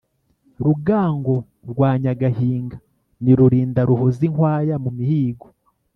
Rugango 0.65 1.35
rwa 1.71 1.89
Nyagahinga 2.01 2.77
ni 3.23 3.33
Rurinda 3.37 3.81
ruhoza 3.89 4.21
inkwaya 4.27 4.75
mu 4.83 4.91
mihigo 4.97 5.45